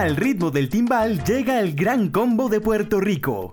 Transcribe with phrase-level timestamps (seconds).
[0.00, 3.52] Al ritmo del timbal llega el gran combo de Puerto Rico.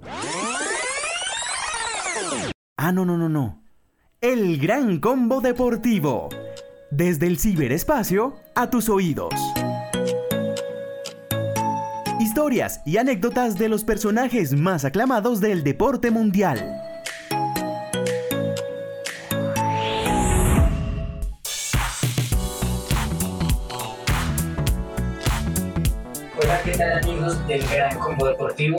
[2.77, 3.63] Ah, no, no, no, no.
[4.21, 6.29] El gran combo deportivo.
[6.89, 9.33] Desde el ciberespacio a tus oídos.
[12.21, 16.86] Historias y anécdotas de los personajes más aclamados del deporte mundial.
[27.47, 28.77] Del Gran Combo Deportivo?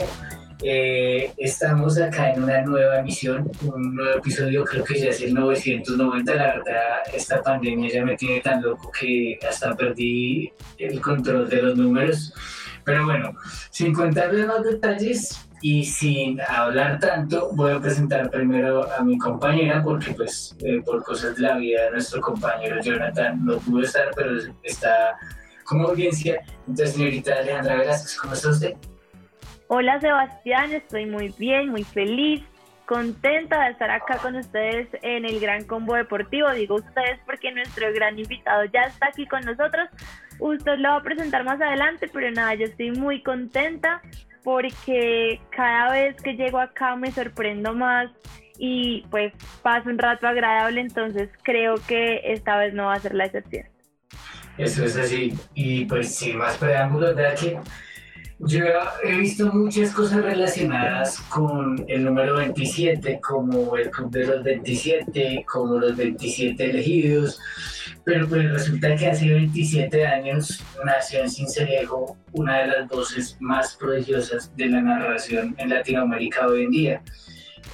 [0.61, 5.33] Eh, estamos acá en una nueva emisión, un nuevo episodio, creo que ya es el
[5.33, 6.35] 990.
[6.35, 11.61] La verdad, esta pandemia ya me tiene tan loco que hasta perdí el control de
[11.61, 12.33] los números.
[12.83, 13.33] Pero bueno,
[13.71, 19.81] sin contarles más detalles y sin hablar tanto, voy a presentar primero a mi compañera,
[19.81, 24.37] porque pues eh, por cosas de la vida nuestro compañero Jonathan no pudo estar, pero
[24.63, 25.17] está
[25.69, 26.41] como audiencia.
[26.67, 28.73] Entonces, señorita Alejandra Velázquez, ¿cómo está usted?
[29.67, 32.41] Hola Sebastián, estoy muy bien, muy feliz,
[32.87, 36.49] contenta de estar acá con ustedes en el Gran Combo Deportivo.
[36.51, 39.87] Digo ustedes porque nuestro gran invitado ya está aquí con nosotros.
[40.39, 44.01] Usted lo va a presentar más adelante, pero nada, yo estoy muy contenta
[44.43, 48.09] porque cada vez que llego acá me sorprendo más
[48.57, 53.13] y pues paso un rato agradable, entonces creo que esta vez no va a ser
[53.13, 53.67] la excepción.
[54.59, 55.33] Eso es así.
[55.55, 57.57] Y pues sin más preámbulos, ¿verdad que
[58.39, 58.63] yo
[59.03, 65.45] he visto muchas cosas relacionadas con el número 27, como el Club de los 27,
[65.49, 67.39] como los 27 elegidos,
[68.05, 73.75] pero pues resulta que hace 27 años nació en Cincelejo una de las voces más
[73.75, 77.01] prodigiosas de la narración en Latinoamérica hoy en día.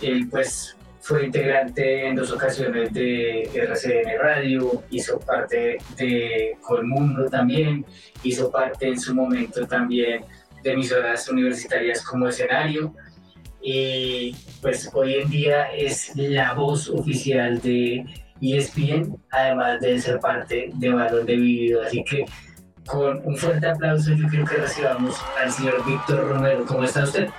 [0.01, 0.75] Él pues
[1.05, 7.85] fue integrante en dos ocasiones de RCN Radio, hizo parte de Colmundo también,
[8.23, 10.25] hizo parte en su momento también
[10.63, 12.91] de emisoras universitarias como escenario
[13.61, 18.03] y pues hoy en día es la voz oficial de
[18.41, 21.83] ESPN, además de ser parte de Valor de Vivido.
[21.83, 22.25] Así que
[22.87, 26.65] con un fuerte aplauso yo creo que recibamos al señor Víctor Romero.
[26.65, 27.29] ¿Cómo está usted?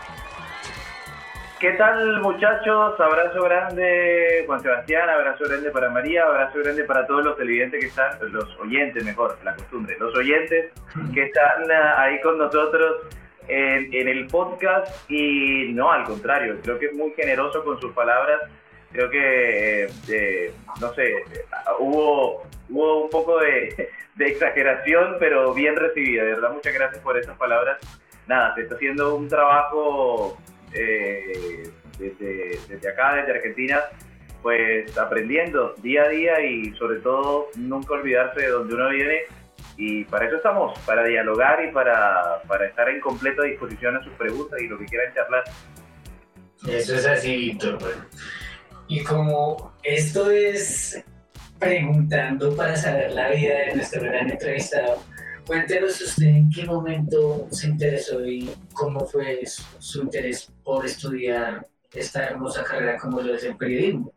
[1.59, 3.01] ¿Qué tal muchachos?
[3.01, 7.87] Abrazo grande Juan Sebastián, abrazo grande para María, abrazo grande para todos los televidentes que
[7.87, 10.71] están, los oyentes mejor, la costumbre, los oyentes
[11.15, 13.07] que están ah, ahí con nosotros
[13.49, 18.43] en, el podcast y no, al contrario, creo que es muy generoso con sus palabras,
[18.93, 21.25] creo que, eh, no sé,
[21.79, 27.17] hubo, hubo un poco de, de exageración, pero bien recibida, de verdad muchas gracias por
[27.17, 27.79] esas palabras.
[28.27, 30.37] Nada, se está haciendo un trabajo
[30.73, 33.81] eh, desde, acá, desde Argentina,
[34.43, 39.21] pues aprendiendo día a día y sobre todo nunca olvidarse de donde uno viene
[39.77, 44.13] y para eso estamos, para dialogar y para, para estar en completa disposición a sus
[44.15, 45.45] preguntas y lo que quieran charlar.
[46.67, 47.79] Eso es así, Víctor.
[48.89, 51.05] Y como esto es
[51.59, 55.03] preguntando para saber la vida de nuestro gran entrevistado,
[55.47, 62.27] Cuéntenos usted en qué momento se interesó y cómo fue su, interés por estudiar esta
[62.27, 64.13] hermosa carrera como lo es el periodismo.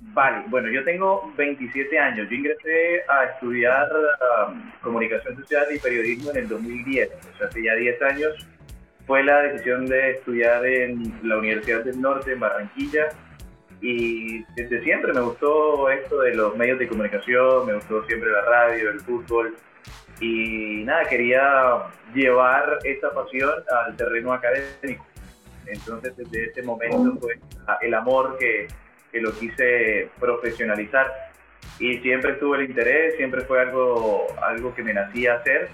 [0.00, 2.26] Vale, bueno, yo tengo 27 años.
[2.30, 3.86] Yo ingresé a estudiar
[4.48, 8.46] um, comunicación social y periodismo en el 2010, o sea, hace ya 10 años.
[9.06, 13.08] Fue la decisión de estudiar en la Universidad del Norte, en Barranquilla,
[13.82, 18.40] y desde siempre me gustó esto de los medios de comunicación, me gustó siempre la
[18.42, 19.54] radio, el fútbol,
[20.20, 21.84] y nada, quería
[22.14, 23.52] llevar esa pasión
[23.84, 25.04] al terreno académico.
[25.66, 27.38] Entonces desde ese momento fue
[27.82, 28.68] el amor que,
[29.12, 31.12] que lo quise profesionalizar
[31.78, 35.68] y siempre estuvo el interés, siempre fue algo, algo que me nacía hacer.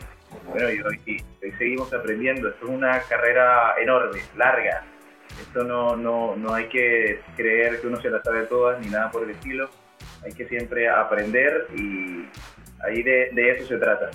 [0.50, 1.24] Bueno, y hoy,
[1.58, 2.48] seguimos aprendiendo.
[2.48, 4.82] Esto es una carrera enorme, larga.
[5.40, 9.10] Esto no, no, no hay que creer que uno se la sabe todas ni nada
[9.10, 9.70] por el estilo.
[10.24, 12.26] Hay que siempre aprender y
[12.84, 14.10] ahí de, de eso se trata.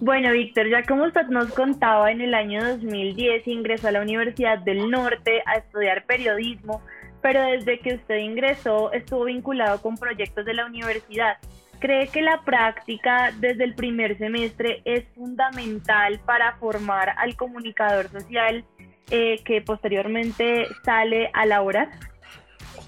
[0.00, 4.58] Bueno, Víctor, ya como usted nos contaba, en el año 2010 ingresó a la Universidad
[4.58, 6.80] del Norte a estudiar periodismo,
[7.20, 11.38] pero desde que usted ingresó estuvo vinculado con proyectos de la universidad.
[11.80, 18.64] ¿Cree que la práctica desde el primer semestre es fundamental para formar al comunicador social
[19.10, 21.90] eh, que posteriormente sale a la hora?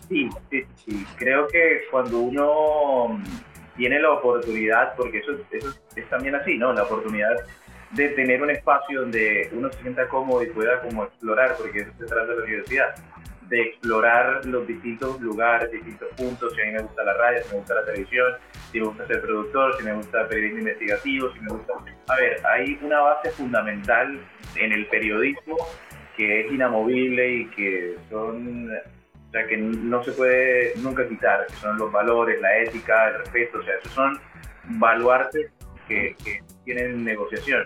[0.08, 1.06] Sí, sí, sí.
[1.16, 3.20] Creo que cuando uno
[3.80, 6.70] tiene la oportunidad, porque eso, eso es también así, ¿no?
[6.74, 7.34] La oportunidad
[7.92, 11.90] de tener un espacio donde uno se sienta cómodo y pueda como explorar, porque eso
[11.98, 12.94] se trata de la universidad,
[13.48, 17.52] de explorar los distintos lugares, distintos puntos, si a mí me gusta la radio, si
[17.52, 18.32] me gusta la televisión,
[18.70, 21.72] si me gusta ser productor, si me gusta periodismo investigativo, si me gusta...
[22.08, 24.20] A ver, hay una base fundamental
[24.56, 25.56] en el periodismo
[26.18, 28.70] que es inamovible y que son...
[29.30, 33.18] O sea, que no se puede nunca quitar, que son los valores, la ética, el
[33.20, 34.20] respeto, o sea, esos son
[34.64, 35.52] baluartes
[35.86, 37.62] que, que tienen negociación.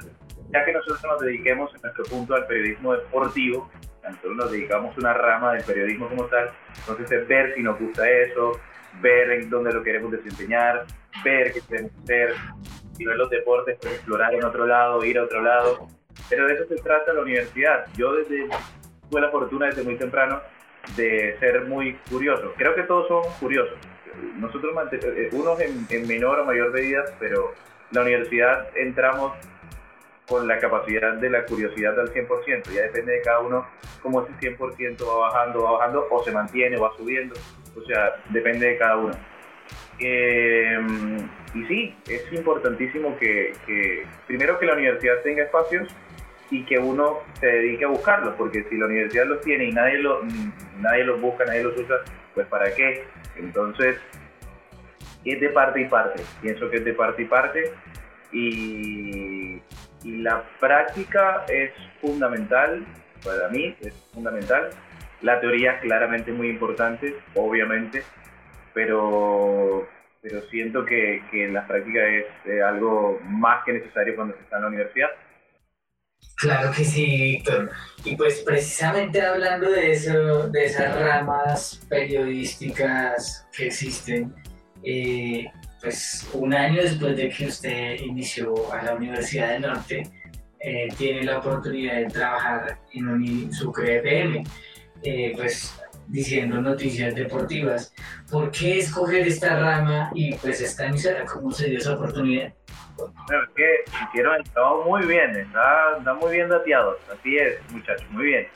[0.53, 3.71] Ya que nosotros nos dediquemos en nuestro punto al periodismo deportivo,
[4.03, 6.51] nosotros nos dedicamos una rama del periodismo como tal,
[6.81, 8.61] entonces es ver si nos gusta eso,
[9.01, 10.85] ver en dónde lo queremos desempeñar,
[11.25, 12.35] ver qué queremos hacer,
[12.93, 15.89] si ver los deportes, pues explorar en otro lado, ir a otro lado.
[16.29, 17.87] Pero de eso se trata la universidad.
[17.97, 18.49] Yo desde,
[19.11, 20.41] tuve la fortuna desde muy temprano
[20.97, 22.53] de ser muy curioso.
[22.57, 23.79] Creo que todos son curiosos.
[24.37, 27.53] Nosotros, eh, unos en, en menor o mayor medida, pero
[27.91, 29.33] la universidad entramos
[30.29, 32.71] con la capacidad de la curiosidad al 100%.
[32.73, 33.67] Ya depende de cada uno
[34.03, 37.35] cómo ese 100% va bajando, va bajando, o se mantiene, o va subiendo.
[37.77, 39.15] O sea, depende de cada uno.
[39.99, 40.79] Eh,
[41.55, 43.53] y sí, es importantísimo que,
[44.27, 45.89] primero que la universidad tenga espacios
[46.50, 49.99] y que uno se dedique a buscarlos, porque si la universidad los tiene y nadie,
[49.99, 50.20] lo,
[50.79, 51.96] nadie los busca, nadie los usa,
[52.35, 53.05] pues ¿para qué?
[53.37, 53.99] Entonces,
[55.25, 56.23] es de parte y parte.
[56.43, 57.73] Pienso que es de parte y parte.
[58.32, 59.62] Y,
[60.05, 62.85] la práctica es fundamental,
[63.25, 64.69] para mí es fundamental.
[65.23, 68.02] La teoría claramente muy importante, obviamente,
[68.75, 69.88] pero,
[70.20, 74.56] pero siento que, que la práctica es eh, algo más que necesario cuando se está
[74.56, 75.08] en la universidad.
[76.37, 77.71] Claro que sí, Víctor.
[78.05, 84.35] Y pues precisamente hablando de eso, de esas ramas periodísticas que existen,
[84.82, 85.47] eh,
[85.81, 90.03] pues un año después de que usted inició a la Universidad del Norte,
[90.61, 94.44] eh, tiene la oportunidad de trabajar en Sucre FM,
[95.03, 95.75] eh, pues
[96.06, 97.95] diciendo noticias deportivas.
[98.31, 101.25] ¿Por qué escoger esta rama y pues esta emisora?
[101.25, 102.53] ¿Cómo se dio esa oportunidad?
[102.97, 107.59] Bueno, es que hicieron el trabajo muy bien, está, está muy bien dateado, así es,
[107.73, 108.47] muchachos, muy bien.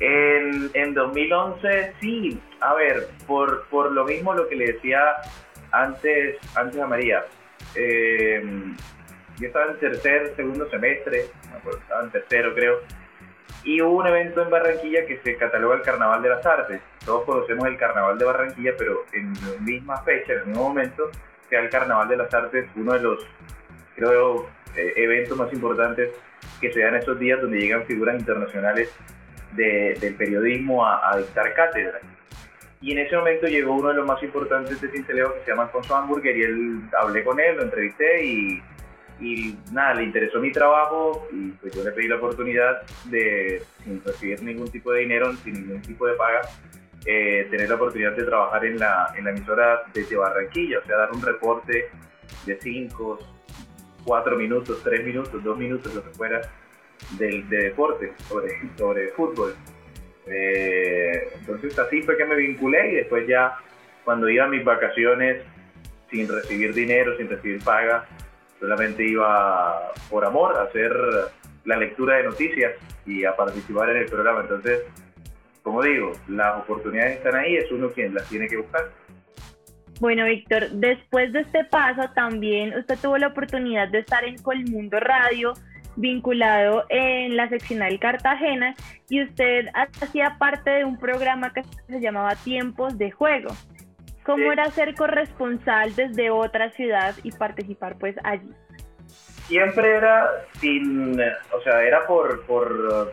[0.00, 5.00] En, en 2011, sí, a ver, por, por lo mismo lo que le decía
[5.72, 7.24] antes, antes a María.
[7.74, 8.42] Eh,
[9.38, 11.26] yo estaba en tercer, segundo semestre,
[11.80, 12.80] estaba en tercero creo,
[13.64, 16.80] y hubo un evento en Barranquilla que se cataloga el Carnaval de las Artes.
[17.04, 21.10] Todos conocemos el Carnaval de Barranquilla, pero en la misma fecha, en el mismo momento,
[21.48, 23.26] sea el Carnaval de las Artes uno de los,
[23.96, 24.46] creo,
[24.76, 26.10] eh, eventos más importantes
[26.60, 28.94] que se dan esos días donde llegan figuras internacionales
[29.52, 32.00] del periodismo a, a dictar cátedra.
[32.80, 35.62] Y en ese momento llegó uno de los más importantes de Cincelejo que se llama
[35.64, 38.62] Alfonso Hamburger y él hablé con él, lo entrevisté y,
[39.20, 44.02] y nada, le interesó mi trabajo y pues yo le pedí la oportunidad de, sin
[44.04, 46.42] recibir ningún tipo de dinero, sin ningún tipo de paga,
[47.06, 50.96] eh, tener la oportunidad de trabajar en la, en la emisora desde Barranquilla, o sea,
[50.96, 51.90] dar un reporte
[52.46, 53.18] de 5,
[54.04, 56.40] 4 minutos, 3 minutos, 2 minutos, lo que fuera,
[57.18, 59.54] de, de deporte, sobre, sobre fútbol.
[60.26, 63.58] Eh, entonces así fue que me vinculé y después ya
[64.04, 65.42] cuando iba a mis vacaciones
[66.10, 68.06] sin recibir dinero, sin recibir paga,
[68.60, 70.92] solamente iba por amor a hacer
[71.64, 72.72] la lectura de noticias
[73.06, 74.40] y a participar en el programa.
[74.40, 74.82] Entonces,
[75.62, 78.90] como digo, las oportunidades están ahí, es uno quien las tiene que buscar.
[80.00, 84.98] Bueno, Víctor, después de este paso también usted tuvo la oportunidad de estar en Colmundo
[84.98, 85.54] Radio,
[85.96, 88.74] vinculado en la seccional Cartagena
[89.08, 93.54] y usted hacía parte de un programa que se llamaba Tiempos de Juego.
[94.24, 98.50] ¿Cómo era ser corresponsal desde otra ciudad y participar pues allí?
[99.46, 103.12] Siempre era sin, o sea, era por, por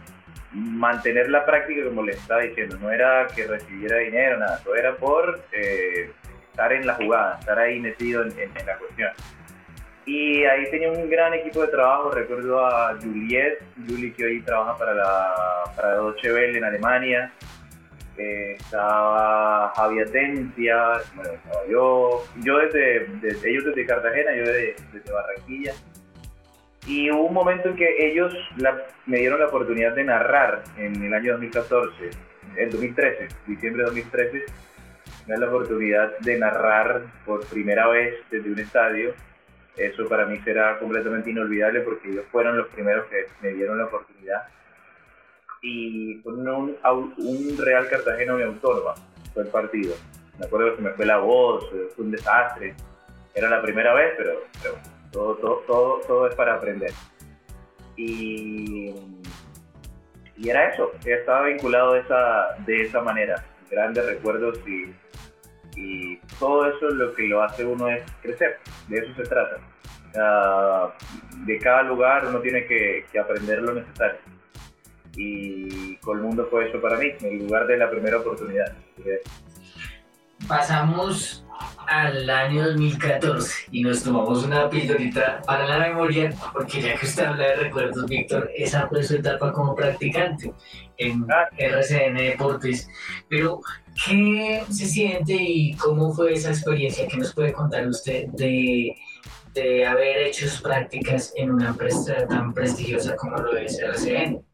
[0.53, 4.95] mantener la práctica como le estaba diciendo, no era que recibiera dinero, nada, todo era
[4.95, 6.11] por eh,
[6.49, 8.29] estar en la jugada, estar ahí metido en
[8.65, 9.11] la cuestión.
[10.05, 14.75] Y ahí tenía un gran equipo de trabajo, recuerdo a Juliet, Julie que hoy trabaja
[14.77, 15.33] para la
[15.75, 17.31] para Deutsche Welle en Alemania,
[18.53, 25.73] estaba Javier Tencia, bueno, estaba yo, yo desde, ellos desde Cartagena, yo desde, Barranquilla.
[26.87, 28.33] Y hubo un momento en que ellos
[29.05, 32.09] me dieron la oportunidad de narrar en el año 2014,
[32.57, 34.45] en 2013, diciembre de 2013,
[35.27, 39.13] me la oportunidad de narrar por primera vez desde un estadio
[39.77, 43.85] eso para mí será completamente inolvidable porque ellos fueron los primeros que me dieron la
[43.85, 44.47] oportunidad.
[45.61, 46.75] Y fue un,
[47.17, 48.95] un Real Cartagena mi autónoma,
[49.33, 49.95] fue el partido.
[50.39, 52.73] Me acuerdo que me fue la voz, fue un desastre.
[53.35, 54.39] Era la primera vez, pero,
[55.11, 56.91] todo, todo, todo, todo es para aprender.
[57.95, 58.95] Y,
[60.37, 63.45] y era eso, estaba vinculado de esa, de esa manera.
[63.69, 64.93] grandes recuerdos y,
[65.75, 69.57] y todo eso lo que lo hace uno es crecer, de eso se trata.
[71.45, 74.30] de cada lugar uno tiene que aprender lo necesario
[75.15, 78.73] y Colmundo fue eso para mí, el lugar de la primera oportunidad.
[80.47, 81.45] Pasamos
[81.87, 87.25] al año 2014 y nos tomamos una pildorita para la memoria, porque ya que usted
[87.25, 90.53] habla de recuerdos, Víctor, esa fue su etapa como practicante
[90.97, 91.49] en ah.
[91.57, 92.87] RCN Deportes.
[93.29, 93.61] Pero,
[94.05, 97.07] ¿qué se siente y cómo fue esa experiencia?
[97.07, 98.95] ¿Qué nos puede contar usted de,
[99.53, 104.50] de haber hecho sus prácticas en una empresa tan prestigiosa como lo es RCN?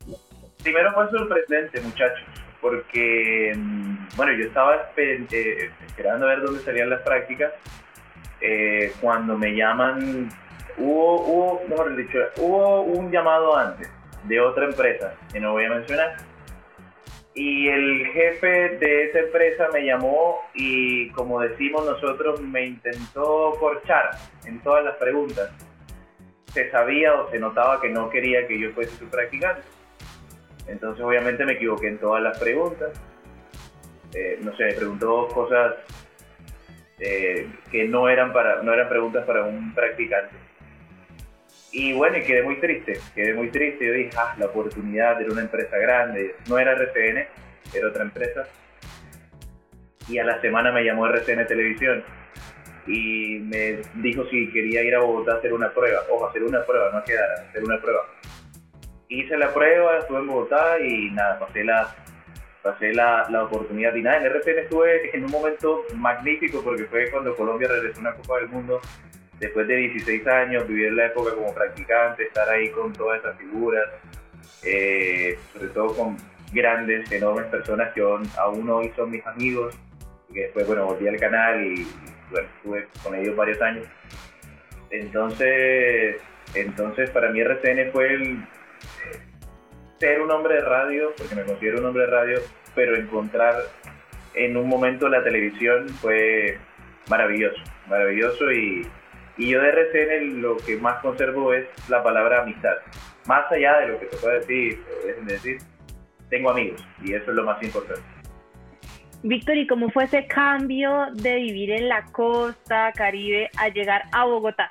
[0.68, 2.28] Primero fue sorprendente, muchachos,
[2.60, 7.54] porque, mm, bueno, yo estaba eh, esperando a ver dónde salían las prácticas.
[8.42, 10.28] Eh, cuando me llaman,
[10.78, 13.90] hubo, hubo, mejor dicho, hubo un llamado antes
[14.26, 16.18] de otra empresa, que no voy a mencionar,
[17.34, 24.18] y el jefe de esa empresa me llamó y como decimos nosotros me intentó corchar
[24.44, 25.50] en todas las preguntas.
[26.54, 29.77] Se sabía o se notaba que no quería que yo fuese su practicante.
[30.68, 32.92] Entonces obviamente me equivoqué en todas las preguntas.
[34.14, 35.76] Eh, no sé, me preguntó cosas
[37.00, 40.36] eh, que no eran, para, no eran preguntas para un practicante.
[41.72, 43.86] Y bueno, y quedé muy triste, quedé muy triste.
[43.86, 46.36] Yo dije, ah, la oportunidad de una empresa grande.
[46.48, 47.28] No era RCN,
[47.74, 48.48] era otra empresa.
[50.08, 52.04] Y a la semana me llamó RCN Televisión
[52.88, 56.02] y me dijo si quería ir a Bogotá a hacer una prueba.
[56.10, 58.02] Ojo, hacer una prueba, no quedar, hacer una prueba
[59.10, 61.96] hice la prueba, estuve en Bogotá y nada, pasé la,
[62.62, 63.96] pasé la, la oportunidad.
[63.96, 68.02] Y nada, en RCN estuve en un momento magnífico porque fue cuando Colombia regresó a
[68.02, 68.82] una Copa del Mundo
[69.40, 73.88] después de 16 años, vivir la época como practicante, estar ahí con todas esas figuras,
[74.64, 76.18] eh, sobre todo con
[76.52, 79.78] grandes, enormes personas que aún, hoy son mis amigos,
[80.34, 81.88] que después, bueno, volví al canal y,
[82.32, 83.86] bueno, estuve con ellos varios años.
[84.90, 86.22] Entonces,
[86.54, 88.48] entonces para mí RCN fue el,
[90.00, 92.40] ser un hombre de radio, porque me considero un hombre de radio,
[92.76, 93.56] pero encontrar
[94.34, 96.58] en un momento la televisión fue
[97.10, 98.88] maravilloso, maravilloso y,
[99.38, 102.76] y yo de RCN lo que más conservo es la palabra amistad.
[103.26, 104.84] Más allá de lo que se puede decir,
[105.24, 105.58] decir,
[106.30, 108.02] tengo amigos y eso es lo más importante.
[109.24, 114.26] Víctor, ¿y cómo fue ese cambio de vivir en la costa caribe a llegar a
[114.26, 114.68] Bogotá?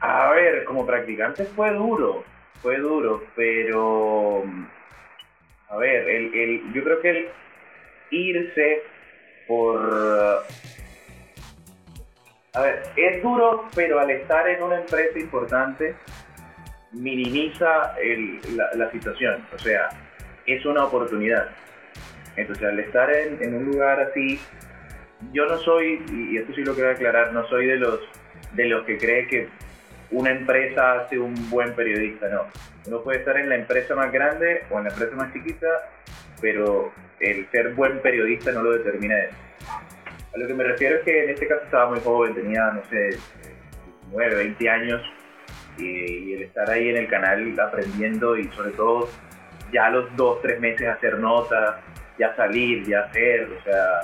[0.00, 2.24] A ver, como practicante fue duro,
[2.62, 4.44] fue duro, pero
[5.68, 7.28] a ver, el, el, yo creo que el
[8.10, 8.82] irse
[9.46, 10.44] por...
[12.54, 15.94] A ver, es duro, pero al estar en una empresa importante,
[16.92, 19.90] minimiza el, la, la, situación, o sea,
[20.46, 21.50] es una oportunidad.
[22.36, 24.40] Entonces, al estar en, en un lugar así,
[25.32, 28.00] yo no soy, y esto sí lo quiero aclarar, no soy de los,
[28.54, 29.48] de los que cree que
[30.10, 32.46] una empresa hace un buen periodista, no.
[32.86, 35.66] Uno puede estar en la empresa más grande o en la empresa más chiquita,
[36.40, 39.36] pero el ser buen periodista no lo determina eso.
[40.34, 42.82] A lo que me refiero es que en este caso estaba muy joven, tenía, no
[42.84, 43.18] sé,
[44.12, 45.02] 9, 20 años,
[45.78, 49.08] y, el estar ahí en el canal aprendiendo y sobre todo
[49.72, 51.76] ya a los 2, 3 meses hacer notas,
[52.18, 54.00] ya salir, ya hacer, o sea,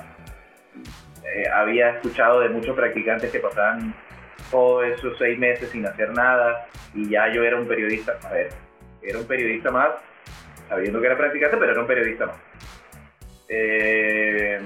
[1.34, 3.94] eh, había escuchado de muchos practicantes que pasaban
[4.54, 8.50] todos esos seis meses sin hacer nada y ya yo era un periodista, a ver,
[9.02, 9.88] era un periodista más,
[10.68, 12.37] sabiendo que era practicante, pero era un periodista más.
[13.49, 14.61] Eh,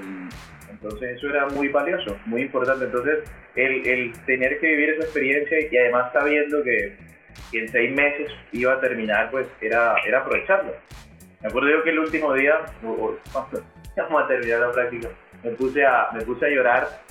[0.71, 2.85] entonces eso era muy valioso, muy importante.
[2.85, 3.25] Entonces
[3.57, 6.95] el, el, tener que vivir esa experiencia y además sabiendo que,
[7.50, 10.75] que, en seis meses iba a terminar, pues era, era aprovecharlo.
[11.40, 15.09] Me acuerdo yo que el último día, vamos a terminar la práctica,
[15.42, 17.07] me puse a, me puse a llorar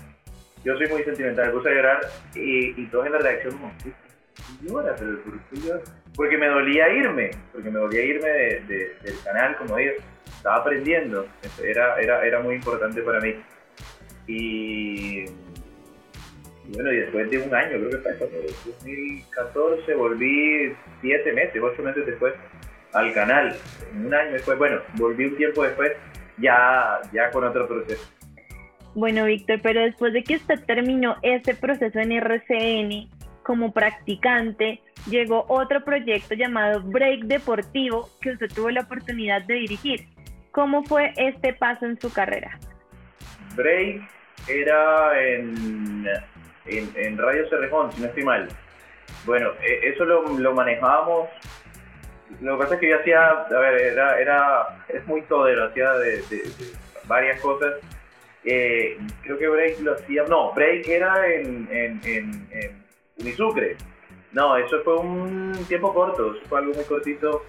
[0.68, 2.00] yo soy muy sentimental, me puse a llorar
[2.36, 3.92] y, y todos en la reacción como, ¿qué?
[5.00, 5.72] ¿Pero por qué?
[6.14, 9.94] Porque me dolía irme, porque me dolía irme de, del canal, como digo,
[10.26, 11.26] estaba aprendiendo,
[11.64, 13.36] era, era, era muy importante para mí.
[14.28, 15.26] Y,
[16.74, 18.20] bueno, y después de un año, creo que fue en
[18.66, 22.34] 2014, volví siete meses, ocho meses después
[22.92, 23.56] al canal.
[23.96, 25.94] Un año después, bueno, volví un tiempo después,
[26.40, 28.17] ya, ya con otro proceso.
[28.98, 33.08] Bueno, Víctor, pero después de que usted terminó ese proceso en RCN
[33.44, 40.08] como practicante, llegó otro proyecto llamado Break Deportivo que usted tuvo la oportunidad de dirigir.
[40.50, 42.58] ¿Cómo fue este paso en su carrera?
[43.56, 44.02] Break
[44.48, 46.08] era en,
[46.66, 48.48] en, Radio Cerrejón, si no estoy mal.
[49.28, 51.30] Bueno, e, eso lo, lo manejábamos
[52.42, 55.94] lo que pasa es que yo hacía, a ver, era, era es muy todero, hacía
[55.94, 56.24] de,
[57.06, 57.76] varias cosas.
[58.50, 62.84] Eh, creo que Break lo hacía, no, Break era en, en, en, en
[63.20, 63.76] Unisucre.
[64.32, 67.44] No, eso fue un tiempo corto, eso fue algo muy cortito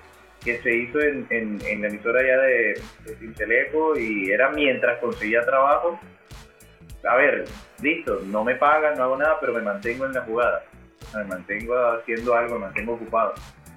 [0.45, 5.45] que se hizo en, en, en la emisora ya de, de y era mientras conseguía
[5.45, 6.01] trabajo.
[7.09, 7.45] A ver,
[7.81, 10.65] listo, no me pagan, no hago nada, pero me mantengo en la jugada.
[11.15, 13.35] Me mantengo haciendo algo, me mantengo ocupado.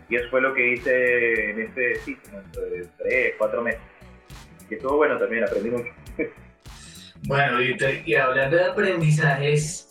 [0.09, 3.81] Y eso fue lo que hice en este sitio, dentro de tres, cuatro meses.
[4.71, 5.91] Y estuvo bueno también, aprendí mucho.
[7.23, 9.89] Bueno, Víctor, y hablando de aprendizajes,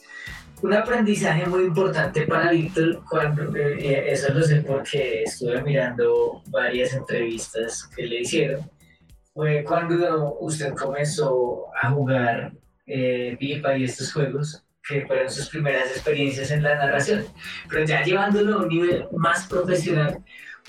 [0.63, 6.93] un aprendizaje muy importante para Víctor, cuando, eh, eso lo sé porque estuve mirando varias
[6.93, 8.69] entrevistas que le hicieron,
[9.33, 12.53] fue cuando usted comenzó a jugar
[12.87, 17.25] eh, y estos juegos, que fueron sus primeras experiencias en la narración.
[17.69, 20.25] Pero ya llevándolo a un nivel más profesional,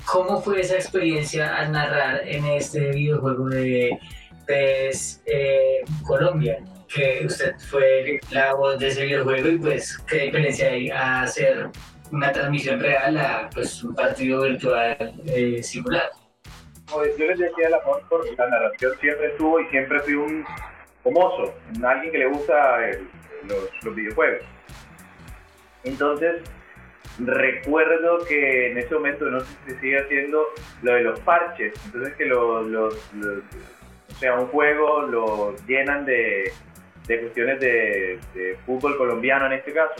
[0.05, 3.97] ¿cómo fue esa experiencia al narrar en este videojuego de
[4.45, 6.63] PES eh, Colombia?
[6.93, 11.69] que usted fue la voz de ese videojuego y pues qué diferencia hay a hacer
[12.11, 16.11] una transmisión real a pues un partido virtual eh, simulado.
[16.91, 20.45] Pues yo les decía el amor por la narración siempre estuvo y siempre fui un
[21.03, 22.79] famoso, alguien que le gusta
[23.47, 24.43] los, videojuegos.
[25.83, 26.43] Entonces,
[27.17, 30.45] recuerdo que en ese momento, no sé si sigue haciendo,
[30.83, 31.73] lo de los parches.
[31.85, 33.09] Entonces, que los,
[34.21, 36.53] sea, un juego lo llenan de,
[37.07, 39.95] de cuestiones de, de, fútbol colombiano en este caso.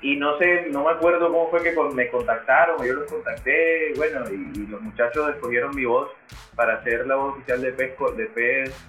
[0.00, 4.22] Y no sé, no me acuerdo cómo fue que me contactaron, yo los contacté, bueno,
[4.30, 6.10] y, y los muchachos escogieron mi voz
[6.54, 8.86] para hacer la voz oficial de PES, de PES,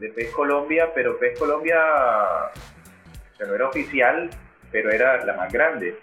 [0.00, 4.30] de PES Colombia, pero PES Colombia o sea, no era oficial,
[4.72, 5.96] pero era la más grande.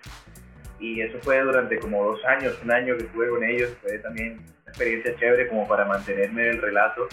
[0.79, 4.33] Y eso fue durante como dos años, un año que estuve con ellos, fue también
[4.33, 7.09] una experiencia chévere como para mantenerme en el relato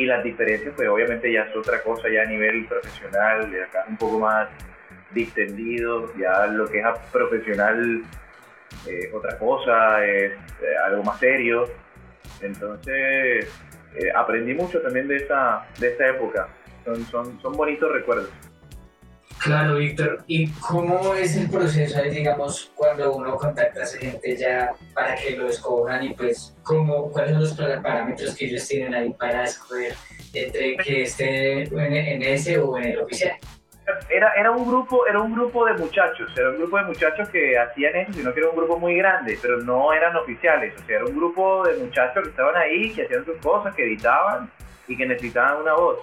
[0.00, 3.84] y las diferencias pues obviamente ya es otra cosa ya a nivel profesional, de acá
[3.86, 4.48] un poco más
[5.10, 8.02] distendido, ya lo que es profesional
[8.86, 11.68] eh, otra cosa, es eh, algo más serio.
[12.40, 13.46] Entonces
[13.94, 16.48] eh, aprendí mucho también de esa, de esa época.
[16.82, 18.30] Son, son, son bonitos recuerdos.
[19.40, 20.22] Claro, Víctor.
[20.26, 25.30] ¿Y cómo es el proceso, digamos, cuando uno contacta a esa gente ya para que
[25.30, 29.94] lo escojan y pues cómo, cuáles son los parámetros que ellos tienen ahí para escoger
[30.34, 33.32] entre que esté en, en ese o en el oficial?
[34.10, 37.58] Era, era, un grupo, era un grupo de muchachos, era un grupo de muchachos que
[37.58, 40.96] hacían eso, sino que era un grupo muy grande, pero no eran oficiales, o sea,
[40.96, 44.50] era un grupo de muchachos que estaban ahí, que hacían sus cosas, que editaban
[44.86, 45.98] y que necesitaban una voz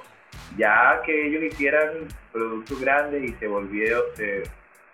[0.56, 4.44] ya que ellos hicieran productos grandes y se volvieron, se,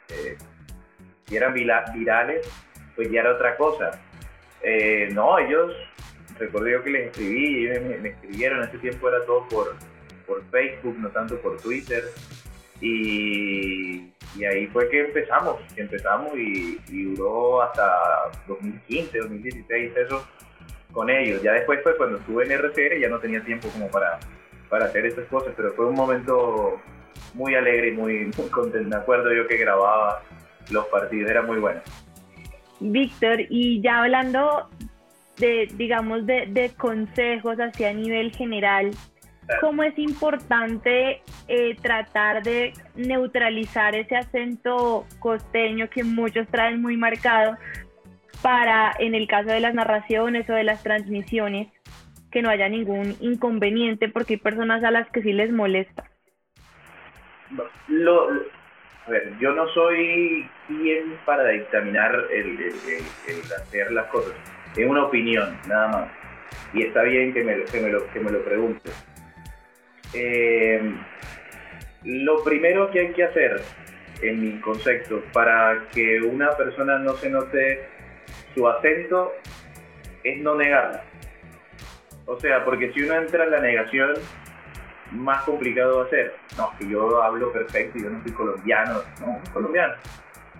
[0.09, 0.37] eh,
[1.31, 2.49] eran virales,
[2.95, 3.91] pues ya era otra cosa.
[4.61, 5.73] Eh, no, ellos,
[6.39, 9.75] recuerdo yo que les escribí, ellos me, escribieron, en ese tiempo era todo por,
[10.25, 12.03] por Facebook, no tanto por Twitter.
[12.81, 14.09] Y,
[14.45, 20.27] ahí fue que empezamos, empezamos y, y, duró hasta 2015, 2016 eso
[20.91, 21.41] con ellos.
[21.41, 24.19] Ya después fue cuando estuve en RCR ya no tenía tiempo como para
[24.73, 26.81] para hacer esas cosas, pero fue un momento
[27.35, 28.89] muy alegre y muy, muy contento.
[28.89, 30.23] Me acuerdo yo que grababa
[30.71, 31.79] los partidos, era muy bueno.
[32.79, 34.67] Víctor, y ya hablando
[35.37, 38.89] de, digamos, de, de consejos hacia a nivel general,
[39.61, 47.57] ¿cómo es importante eh, tratar de neutralizar ese acento costeño que muchos traen muy marcado
[48.41, 51.67] para, en el caso de las narraciones o de las transmisiones,
[52.33, 56.09] que no haya ningún inconveniente porque hay personas a las que sí les molesta.
[57.87, 58.27] Lo,
[59.05, 62.73] a ver, yo no soy quien para dictaminar el,
[63.55, 64.33] hacer las cosas.
[64.75, 66.11] Es una opinión, nada más.
[66.73, 68.89] Y está bien que me, que me, lo, que me lo pregunte.
[70.15, 70.81] Eh,
[72.03, 73.61] lo primero que hay que hacer,
[74.23, 77.87] en mi concepto, para que una persona no se note
[78.55, 79.33] su acento,
[80.23, 81.03] es no negarla.
[82.25, 84.13] O sea, porque si uno entra en la negación,
[85.11, 86.35] más complicado va a ser.
[86.57, 89.01] No, que yo hablo perfecto yo no soy colombiano.
[89.19, 89.93] No, colombiano.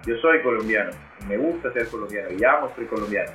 [0.06, 0.92] Yo soy colombiano.
[1.28, 3.32] Me gusta ser colombiano y amo ser colombiano.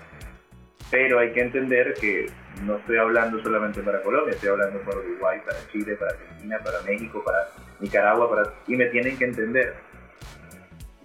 [0.90, 2.26] Pero hay que entender que
[2.64, 6.80] no estoy hablando solamente para Colombia, estoy hablando para Uruguay, para Chile, para Argentina, para
[6.82, 7.48] México, para
[7.80, 8.54] Nicaragua, para...
[8.66, 9.74] y me tienen que entender.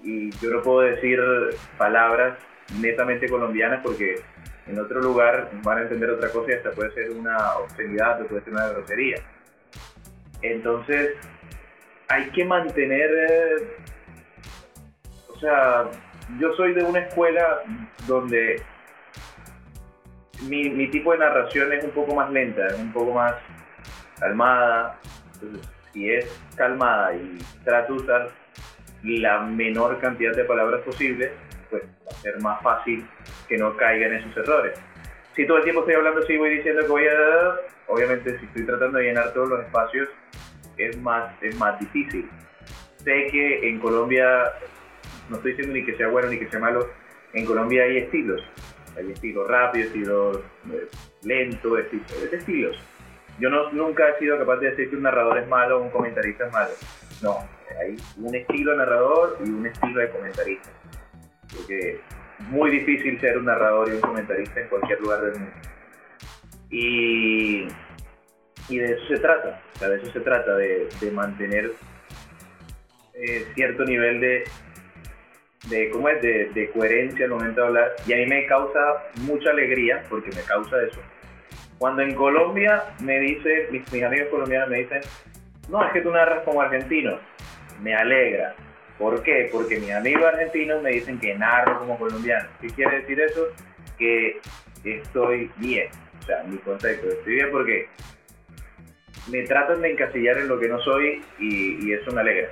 [0.02, 1.20] Y yo no puedo decir
[1.78, 2.38] palabras
[2.80, 4.22] netamente colombianas porque
[4.68, 8.28] en otro lugar van a entender otra cosa y hasta puede ser una obscenidad o
[8.28, 9.18] puede ser una grosería.
[10.42, 11.12] Entonces,
[12.08, 13.78] hay que mantener, eh,
[15.30, 15.90] o sea,
[16.40, 17.62] yo soy de una escuela
[18.08, 18.62] donde
[20.48, 23.36] mi, tipo de narración es un poco más lenta, es un poco más
[24.20, 25.00] calmada.
[25.94, 28.30] Si es calmada y trata de usar
[29.04, 31.34] la menor cantidad de palabras posible,
[31.74, 33.04] pues va a ser más fácil
[33.48, 34.80] que no caiga en esos errores.
[35.36, 37.56] Si todo el tiempo estoy hablando así, voy diciendo que voy a...
[37.88, 40.08] Obviamente, si estoy tratando de llenar todos los espacios,
[40.78, 42.30] es más, es más difícil.
[42.98, 44.54] Sé que en Colombia,
[45.30, 46.88] no estoy diciendo ni que sea bueno ni que sea malo,
[47.34, 48.44] en Colombia hay estilos.
[48.96, 50.38] Hay estilos rápidos, estilos
[50.72, 50.88] eh,
[51.24, 52.78] lentos, estilos, estilos.
[53.40, 55.90] Yo no, nunca he sido capaz de decir que un narrador es malo o un
[55.90, 56.72] comentarista es malo.
[57.24, 57.40] No,
[57.80, 60.70] hay un estilo narrador y un estilo de comentarista.
[61.56, 62.00] Porque
[62.40, 65.56] es muy difícil ser un narrador y un comentarista en cualquier lugar del mundo.
[66.70, 67.68] Y,
[68.70, 69.62] de eso se trata.
[69.76, 71.72] O sea, de eso se trata, de, mantener
[73.14, 74.44] eh, cierto nivel de,
[75.70, 76.22] de ¿cómo es?
[76.22, 77.92] De, de, coherencia al momento de hablar.
[78.08, 78.80] Y a mí me causa
[79.22, 81.00] mucha alegría, porque me causa eso.
[81.78, 85.02] Cuando en Colombia me dice, mis, mis amigos colombianos me dicen,
[85.70, 87.20] no, es que tú narras como argentino.
[87.82, 88.56] Me alegra.
[88.98, 89.50] ¿Por qué?
[89.52, 92.48] Porque mis amigos argentinos me dicen que narro como colombiano.
[92.62, 93.48] ¿Qué quiere decir eso?
[93.98, 94.40] Que
[94.84, 95.90] estoy bien.
[96.22, 97.88] O sea, mi concepto, estoy bien porque
[99.30, 102.50] me tratan de encasillar en lo que no soy y, eso me alegra.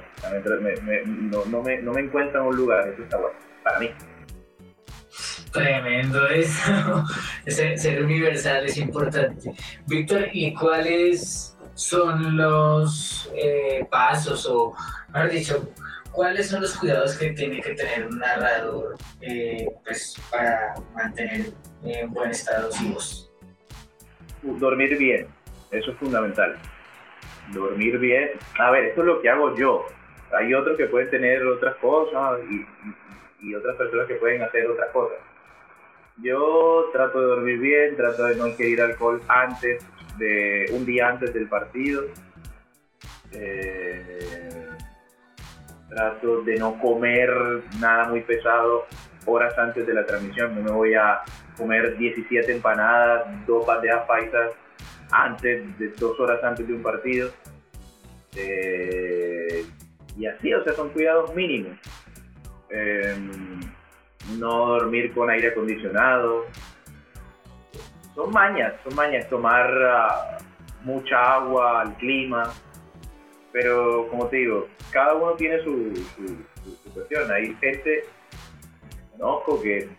[1.49, 3.91] No, me, no me encuentro en un lugar, eso está bueno, para mí.
[5.51, 7.05] Tremendo eso.
[7.47, 9.51] ser universal es importante.
[9.85, 14.73] Víctor, ¿y cuáles son los eh, pasos o,
[15.13, 15.69] mejor dicho,
[16.11, 22.11] cuáles son los cuidados que tiene que tener un narrador eh, pues, para mantener en
[22.11, 23.31] buen estado su voz?
[24.41, 25.27] Dormir bien,
[25.71, 26.57] eso es fundamental.
[27.53, 28.31] Dormir bien.
[28.59, 29.85] A ver, esto es lo que hago yo.
[30.37, 32.65] Hay otros que pueden tener otras cosas y,
[33.45, 35.17] y, otras personas que pueden hacer otras cosas.
[36.17, 39.85] Yo trato de dormir bien, trato de no ingerir alcohol antes
[40.17, 42.03] de un día antes del partido.
[43.33, 44.60] Eh,
[45.91, 47.29] trato de no comer
[47.79, 48.85] nada muy pesado
[49.25, 50.55] horas antes de la transmisión.
[50.55, 51.21] No me voy a
[51.57, 54.53] comer 17 empanadas, dos bandejas paisas
[55.11, 57.29] antes, de dos horas antes de un partido.
[58.35, 59.65] Eh,
[60.17, 61.77] y así, o sea, son cuidados mínimos.
[62.69, 63.15] Eh,
[64.37, 66.45] no dormir con aire acondicionado.
[68.15, 72.43] Son mañas, son mañas, tomar uh, mucha agua, al clima.
[73.51, 76.27] Pero como te digo, cada uno tiene su, su,
[76.63, 77.31] su, su cuestión.
[77.31, 78.05] Hay gente,
[79.17, 79.89] conozco, que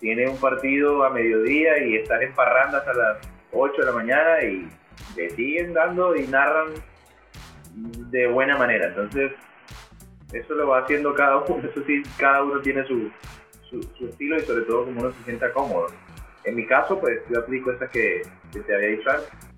[0.00, 3.18] tiene un partido a mediodía y están en parrandas a las
[3.52, 4.68] 8 de la mañana y
[5.16, 6.72] le siguen dando y narran
[8.10, 8.88] de buena manera.
[8.88, 9.32] Entonces,
[10.32, 11.62] eso lo va haciendo cada uno.
[11.68, 13.10] Eso sí, cada uno tiene su,
[14.00, 15.86] estilo y sobre todo como uno se sienta cómodo.
[16.44, 18.22] En mi caso, pues yo aplico esa que,
[18.52, 19.51] que te había dicho antes.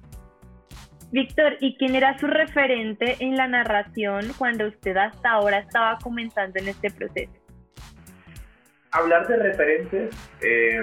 [1.14, 6.58] Víctor, ¿y quién era su referente en la narración cuando usted hasta ahora estaba comenzando
[6.58, 7.30] en este proceso?
[8.90, 10.82] Hablar de referentes eh,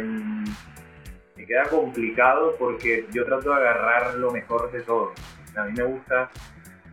[1.35, 5.11] me queda complicado porque yo trato de agarrar lo mejor de todo.
[5.57, 6.31] A mí me gusta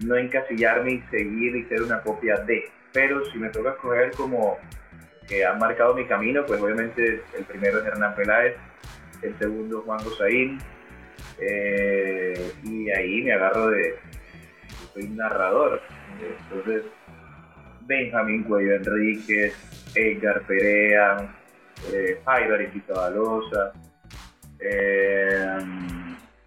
[0.01, 4.59] no encasillarme y seguir y ser una copia de, pero si me toca escoger como
[5.29, 8.57] que han marcado mi camino, pues obviamente el primero es Hernán Peláez,
[9.22, 10.59] el segundo Juan Gosaín,
[11.40, 13.94] eh, y ahí me agarro de,
[14.92, 15.81] soy narrador,
[16.20, 16.85] entonces
[17.83, 19.54] Benjamín Cuello Enríquez,
[19.94, 21.35] Edgar Perea,
[21.92, 22.20] eh,
[22.88, 23.72] Balosa,
[24.61, 25.59] eh,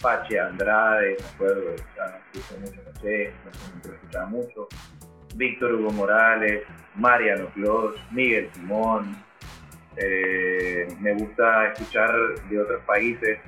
[0.01, 3.34] Pache Andrade, me acuerdo, ya no mucho, no sé,
[3.84, 4.67] no escuchaba mucho,
[5.36, 6.63] Víctor Hugo Morales,
[6.95, 9.15] Mariano Clos, Miguel Simón.
[9.97, 12.12] Eh, me gusta escuchar
[12.49, 13.39] de otros países,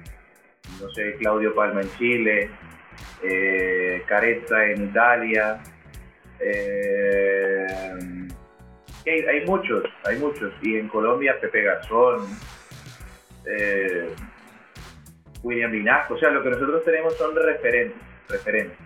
[0.82, 2.50] no sé, Claudio Palma en Chile,
[3.24, 5.62] eh, Carezza en Italia.
[6.40, 7.68] Eh,
[9.06, 10.54] hay, hay, muchos, hay muchos.
[10.62, 12.26] Y en Colombia, Pepe Garzón,
[13.46, 14.10] eh,
[15.44, 16.16] William Vinasco.
[16.16, 17.98] O sea, lo que nosotros tenemos son referentes.
[18.30, 18.78] referentes.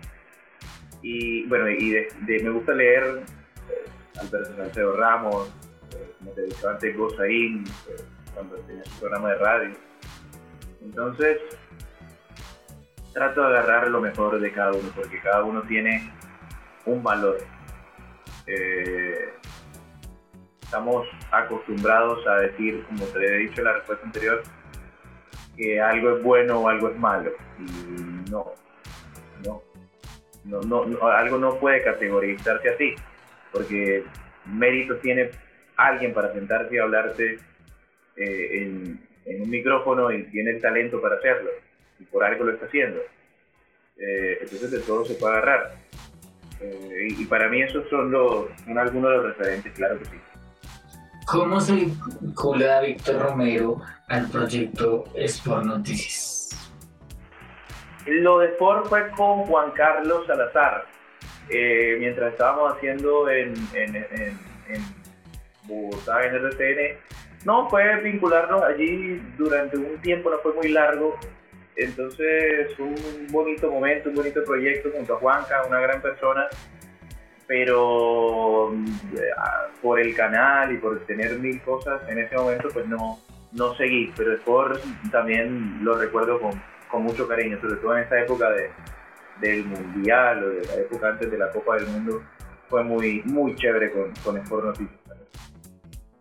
[1.02, 1.96] Y bueno, y
[2.26, 3.22] me gusta leer
[3.70, 5.50] eh, Alberto Salcedo Ramos,
[6.18, 7.64] como te dije antes, Gozaín,
[8.34, 9.70] cuando tenía su programa de radio.
[10.82, 11.38] Entonces,
[13.12, 16.12] trato de agarrar lo mejor de cada uno, porque cada uno tiene
[16.86, 17.38] un valor.
[18.46, 19.32] Eh,
[20.62, 24.42] estamos acostumbrados a decir, como te he dicho en la respuesta anterior,
[25.56, 27.32] que algo es bueno o algo es malo.
[27.58, 28.52] Y no,
[29.44, 29.62] no,
[30.44, 32.94] no, no, no, algo no puede categorizarse así,
[33.52, 34.04] porque
[34.46, 35.30] mérito tiene
[35.76, 37.38] alguien para sentarse y hablarte
[38.16, 41.50] eh, en, en, un micrófono y tiene el talento para hacerlo,
[41.98, 43.00] y por algo lo está haciendo.
[43.96, 45.74] Eh, entonces de todo se puede agarrar.
[46.60, 50.16] Eh, y, para mí esos son, los, son algunos de los referentes, claro que sí.
[51.26, 56.72] ¿Cómo se vincula Víctor Romero al proyecto Sport Noticias?
[58.06, 60.86] Lo de Sport fue con Juan Carlos Salazar.
[61.50, 64.82] Eh, mientras estábamos haciendo en, en, en, en
[65.64, 66.98] Bogotá, en RCN,
[67.44, 71.16] no, fue vincularnos allí durante un tiempo, no fue muy largo.
[71.78, 76.48] Entonces, un bonito momento, un bonito proyecto junto a Juanca, una gran persona.
[77.46, 79.30] Pero eh,
[79.80, 83.20] por el canal y por tener mil cosas en ese momento, pues no,
[83.52, 84.12] no seguí.
[84.16, 86.60] Pero después también lo recuerdo con,
[86.90, 88.70] con mucho cariño, sobre todo en esta época de,
[89.40, 92.22] del Mundial o de la época antes de la Copa del Mundo.
[92.68, 94.98] Fue muy, muy chévere con, con Sport Noticias.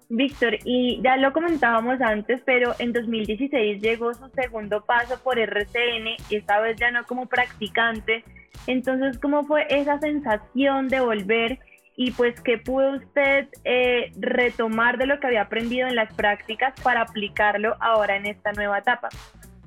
[0.10, 6.16] Víctor, y ya lo comentábamos antes, pero en 2016 llegó su segundo paso por RCN,
[6.30, 8.24] esta vez ya no como practicante.
[8.68, 11.60] Entonces, ¿cómo fue esa sensación de volver
[11.98, 16.74] y pues qué pudo usted eh, retomar de lo que había aprendido en las prácticas
[16.82, 19.10] para aplicarlo ahora en esta nueva etapa?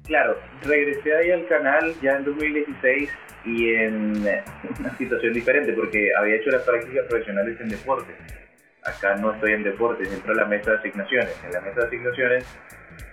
[0.07, 3.11] Claro, regresé ahí al canal ya en 2016
[3.45, 4.23] y en
[4.79, 8.15] una situación diferente porque había hecho las prácticas profesionales en deporte
[8.85, 11.41] acá no estoy en deportes, entro a la mesa de asignaciones.
[11.45, 12.45] En la mesa de asignaciones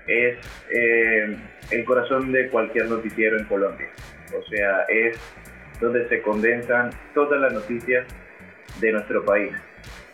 [0.07, 0.37] es
[0.71, 1.37] eh,
[1.71, 3.89] el corazón de cualquier noticiero en Colombia.
[4.37, 5.19] O sea, es
[5.79, 8.05] donde se condensan todas las noticias
[8.79, 9.53] de nuestro país.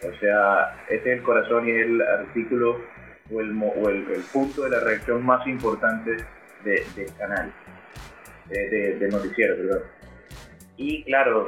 [0.02, 2.82] O sea, ese es el corazón y el artículo
[3.32, 6.18] o el, o el, punto de la reacción más importante
[6.64, 7.54] de, del canal,
[8.50, 9.82] de, de, noticiero, perdón.
[10.76, 11.46] Y claro,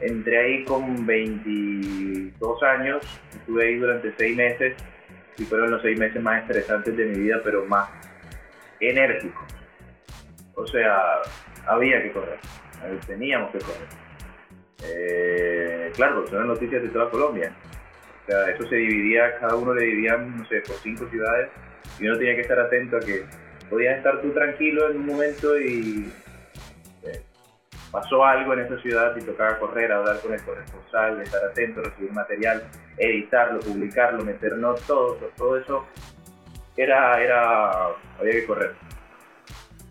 [0.00, 3.02] entré ahí con 22 años,
[3.32, 4.76] estuve ahí durante 6 meses
[5.38, 7.88] y fueron los 6 meses más estresantes de mi vida, pero más
[8.80, 9.44] enérgicos.
[10.54, 11.20] O sea,
[11.66, 12.38] había que correr,
[13.06, 13.88] teníamos que correr.
[14.84, 17.52] Eh, claro, son las noticias de toda Colombia.
[18.22, 21.50] O sea, eso se dividía, cada uno le dividían, no sé, por cinco ciudades
[21.98, 23.24] y uno tenía que estar atento a que
[23.68, 26.10] podías estar tú tranquilo en un momento y
[27.94, 32.12] pasó algo en esa ciudad y tocaba correr, hablar con el corresponsal, estar atento, recibir
[32.12, 32.64] material,
[32.98, 35.86] editarlo, publicarlo, meter notas, todo, todo eso
[36.76, 37.70] era, era,
[38.18, 38.72] había que correr.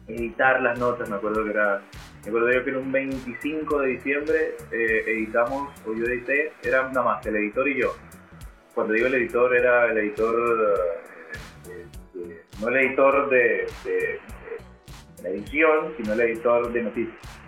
[0.09, 1.81] Editar las notas, me acuerdo que era,
[2.23, 6.83] me acuerdo yo que en un 25 de diciembre eh, editamos, o yo edité, era
[6.89, 7.95] nada más el editor y yo.
[8.75, 10.77] Cuando digo el editor, era el editor,
[11.69, 14.19] eh, no el editor de, de
[15.23, 17.42] la edición, sino el editor de noticias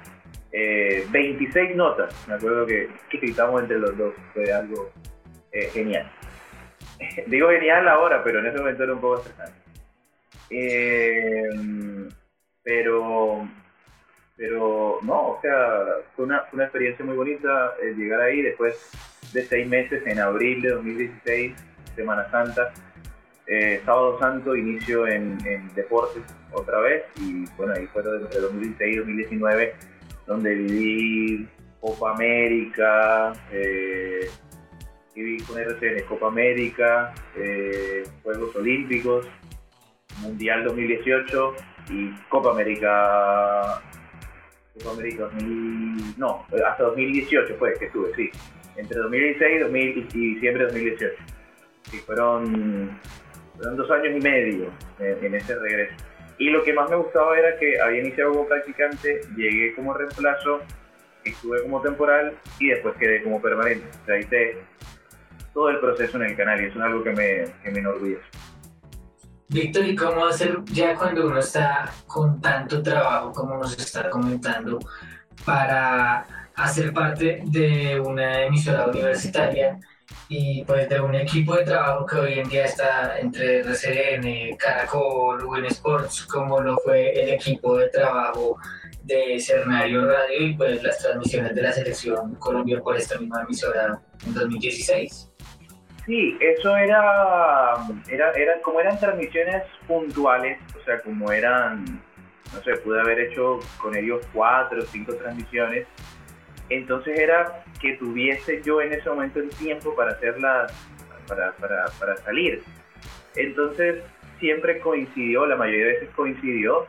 [0.56, 4.90] 26 eh, notas, me acuerdo que, que editamos entre los dos, fue algo
[5.52, 6.10] eh, genial.
[7.28, 9.60] Digo genial ahora, pero en ese momento era un poco estresante.
[10.50, 11.50] Eh,
[12.64, 13.48] pero,
[14.38, 15.84] pero no, o sea,
[16.16, 18.92] fue una, experiencia muy bonita llegar ahí después
[19.34, 21.54] de seis meses, en abril de 2016,
[21.96, 22.72] Semana Santa.
[23.84, 28.98] sábado Santo, inicio en, en, deportes otra vez y bueno, ahí fue entre 2016 y
[28.98, 29.76] 2019
[30.28, 31.48] donde viví
[31.80, 34.28] Copa América, eh,
[35.16, 39.28] viví con RCN Copa América, eh, Juegos Olímpicos,
[40.22, 41.56] Mundial 2018
[41.90, 43.82] y Copa América,
[44.74, 48.32] Copa América 2000, no, hasta 2018 fue que estuve, sí,
[48.78, 51.14] entre 2016 y, diciembre de 2018.
[51.92, 53.00] Sí, fueron,
[53.56, 55.96] fueron dos años y medio en ese regreso.
[56.38, 60.62] Y lo que más me gustaba era que había iniciado como practicante, llegué como reemplazo,
[61.24, 63.88] estuve como temporal y después quedé como permanente.
[64.04, 64.58] O sea, hice
[65.54, 68.24] todo el proceso en el canal y eso es algo que me, que me enorgullece.
[69.48, 74.80] Víctor, ¿y cómo hacer ya cuando uno está con tanto trabajo como nos está comentando
[75.46, 79.80] para hacer parte de una emisora universitaria?
[80.28, 85.44] Y pues de un equipo de trabajo que hoy en día está entre RCN, Caracol,
[85.46, 88.58] UN Sports, como lo fue el equipo de trabajo
[89.04, 94.00] de Cernario Radio y pues las transmisiones de la selección Colombia por esta misma emisora
[94.26, 95.32] en 2016.
[96.06, 97.74] Sí, eso era,
[98.10, 101.84] era, era como eran transmisiones puntuales, o sea, como eran,
[102.54, 105.88] no sé, pude haber hecho con ellos cuatro o cinco transmisiones
[106.70, 110.68] entonces era que tuviese yo en ese momento el tiempo para hacerla,
[111.28, 112.64] para, para, para salir.
[113.36, 114.04] Entonces
[114.40, 116.86] siempre coincidió, la mayoría de veces coincidió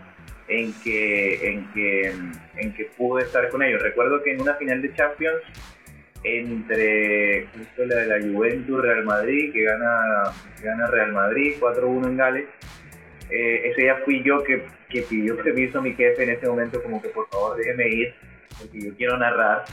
[0.49, 2.13] en que, en que,
[2.57, 3.83] en que pude estar con ellos.
[3.83, 5.43] Recuerdo que en una final de Champions
[6.23, 12.45] entre la de la Juventus Real Madrid, que gana, gana Real Madrid 4-1 en Gales,
[13.31, 16.83] eh, ese día fui yo que, que pidió permiso a mi jefe en ese momento
[16.83, 18.15] como que por favor déjeme ir
[18.59, 19.65] porque yo quiero narrar,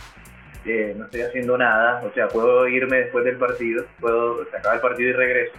[0.65, 4.81] eh, no estoy haciendo nada, o sea, puedo irme después del partido, puedo sacar el
[4.81, 5.53] partido y regreso.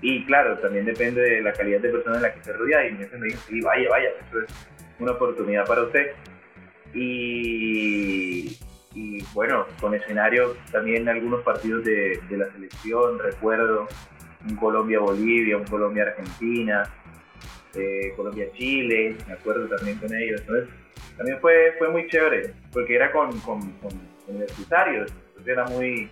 [0.00, 2.92] Y claro, también depende de la calidad de persona en la que se rodea y
[2.92, 6.12] me dicen, sí, vaya, vaya, eso es una oportunidad para usted.
[6.94, 8.58] Y,
[8.94, 13.88] y bueno, con escenario también algunos partidos de, de la selección, recuerdo
[14.48, 16.84] un Colombia-Bolivia, un Colombia-Argentina,
[17.78, 20.40] eh, Colombia-Chile, me acuerdo también con ellos.
[20.40, 20.68] Entonces,
[21.16, 23.90] también fue, fue muy chévere, porque era con, con, con
[24.26, 26.10] universitarios, entonces era muy,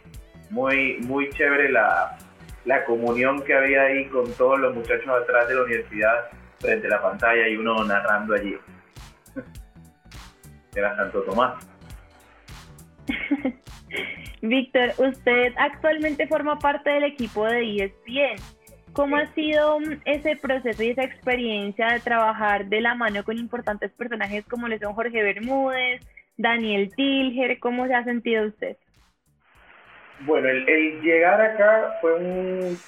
[0.51, 2.19] muy, muy chévere la,
[2.65, 6.91] la comunión que había ahí con todos los muchachos atrás de la universidad frente a
[6.91, 8.57] la pantalla y uno narrando allí.
[10.75, 11.67] Era Santo Tomás.
[14.43, 18.43] Víctor, usted actualmente forma parte del equipo de ESPN.
[18.97, 23.37] ¿Cómo ha sido mm, ese proceso y esa experiencia de trabajar de la mano con
[23.37, 26.01] importantes personajes como le son Jorge Bermúdez,
[26.39, 27.59] Daniel Tilger?
[27.59, 28.79] ¿Cómo se ha sentido usted?
[30.21, 32.79] Bueno, el, llegar acá fue un,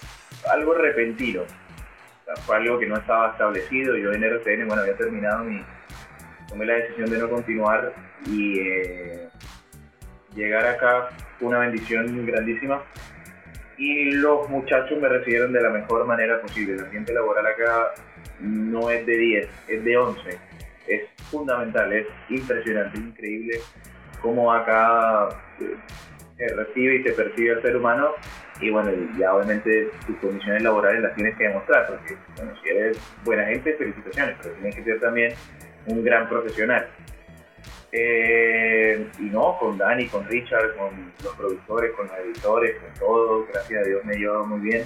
[0.50, 1.42] algo repentino.
[2.46, 3.94] fue algo que no estaba establecido.
[3.98, 5.62] Yo en RCN, bueno, había terminado mi...
[6.48, 7.92] Tomé la decisión de no continuar
[8.26, 9.28] y eh,
[10.34, 12.82] llegar acá fue una bendición grandísima
[13.78, 16.74] y los muchachos me recibieron de la mejor manera posible.
[16.74, 17.94] El ambiente laboral acá
[18.40, 20.38] no es de 10, es de 11.
[20.88, 23.60] Es fundamental, es impresionante, es increíble
[24.20, 25.28] cómo acá
[25.60, 25.76] eh,
[26.36, 28.10] se recibe y se percibe al ser humano.
[28.60, 32.98] Y bueno, ya obviamente tus condiciones laborales las tienes que demostrar, porque bueno, si eres
[33.24, 35.32] buena gente, felicitaciones, pero tienes que ser también
[35.86, 36.88] un gran profesional.
[37.90, 43.46] Eh, y no, con Dani, con Richard, con los productores, con los editores, con todo,
[43.50, 44.84] gracias a Dios me llevado muy bien.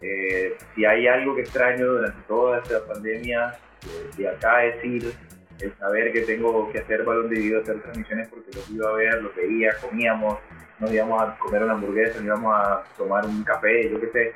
[0.00, 5.12] Eh, si hay algo que extraño durante toda esta pandemia, eh, de acá es ir,
[5.60, 8.92] el saber que tengo que hacer balón de video, hacer transmisiones porque los iba a
[8.92, 10.38] ver, los veía, comíamos,
[10.78, 14.34] nos íbamos a comer una hamburguesa, nos íbamos a tomar un café, yo qué sé,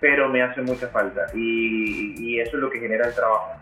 [0.00, 3.58] pero me hace mucha falta y, y eso es lo que genera el trabajo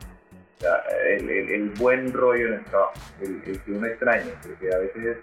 [0.60, 5.18] el, buen rollo en el trabajo, el, que uno extraña, porque a veces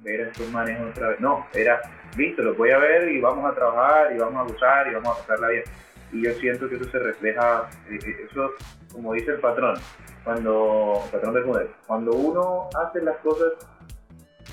[0.00, 1.80] ver a estos manes otra vez, no, era,
[2.16, 5.16] listo, lo voy a ver y vamos a trabajar y vamos a gozar y vamos
[5.16, 5.64] a pasarla bien.
[6.12, 8.52] Y yo siento que eso se refleja, eh, eh, eso,
[8.92, 9.76] como dice el patrón,
[10.22, 13.52] cuando, el patrón del modelo, cuando uno hace las cosas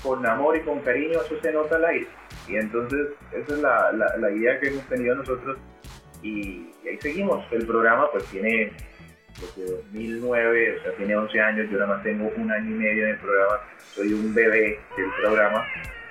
[0.02, 2.08] con amor y con cariño, eso se nota al aire.
[2.48, 5.58] Y entonces, esa es la, la, idea que hemos tenido nosotros
[6.22, 7.44] y, y ahí seguimos.
[7.52, 8.72] El programa pues tiene
[9.42, 13.04] desde 2009, o sea, tiene 11 años, yo nada más tengo un año y medio
[13.04, 13.60] en el programa,
[13.94, 15.66] soy un bebé del programa,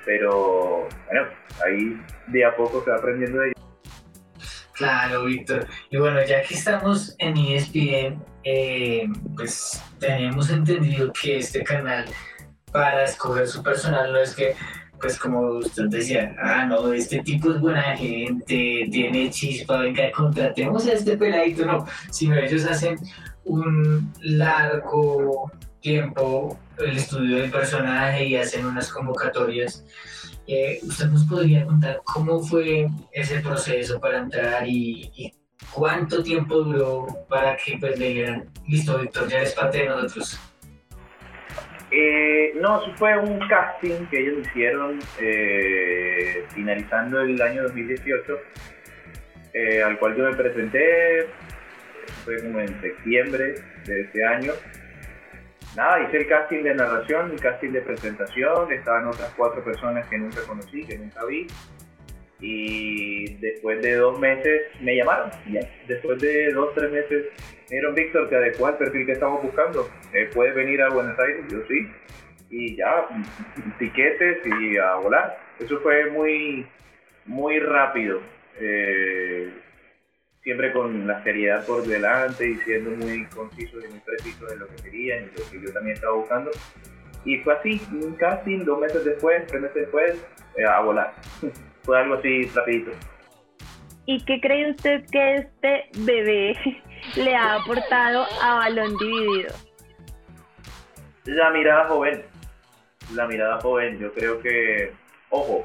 [0.06, 1.28] pero bueno,
[1.66, 3.56] ahí de a poco se va aprendiendo de ello.
[4.74, 5.68] Claro, Víctor.
[5.92, 12.06] Y bueno, ya que estamos en ESPN, eh, pues tenemos entendido que este canal
[12.72, 14.56] para escoger su personal no es que
[15.02, 20.86] pues como usted decía, ah, no, este tipo es buena gente, tiene chispa, venga, contratemos
[20.88, 22.98] a este peladito, no, sino ellos hacen
[23.46, 29.84] un largo tiempo el estudio del personaje y hacen unas convocatorias.
[30.48, 35.34] Eh, ¿Usted nos podría contar cómo fue ese proceso para entrar y,
[35.74, 40.40] cuánto tiempo duró para que pues le dijeran, listo, Víctor, ya eres parte de nosotros?
[41.92, 48.40] Eh, no, fue un casting que ellos hicieron eh, finalizando el año 2018,
[49.54, 51.28] eh, al cual yo me presenté,
[52.24, 54.54] fue como en septiembre de ese año.
[55.76, 60.18] Nada, hice el casting de narración, el casting de presentación, estaban otras cuatro personas que
[60.18, 61.48] nunca conocí, que nunca vi.
[62.40, 65.30] Y después de dos meses me llamaron.
[65.88, 67.26] Después de dos, tres meses
[67.72, 69.90] me Víctor, te adecua el perfil que estamos buscando.
[70.14, 71.46] Eh, ¿Puedes venir a Buenos Aires?
[71.50, 71.88] Yo sí.
[72.50, 73.08] Y ya,
[73.80, 75.38] tiquetes y a volar.
[75.58, 76.68] Eso fue muy,
[77.26, 78.20] muy rápido.
[78.60, 79.54] Eh,
[80.44, 84.68] siempre con la seriedad por delante y siendo muy conciso y muy preciso de lo
[84.68, 86.52] que querían y lo que yo también estaba buscando.
[87.24, 90.22] Y fue así, un casting, dos meses después, tres meses después,
[90.58, 91.14] eh, a volar.
[91.84, 92.92] fue algo así rapidito.
[94.06, 96.58] ¿Y qué cree usted que este bebé
[97.16, 99.54] le ha aportado a Balón Dividido?
[101.26, 102.24] La mirada joven.
[103.14, 104.00] La mirada joven.
[104.00, 104.92] Yo creo que,
[105.30, 105.64] ojo,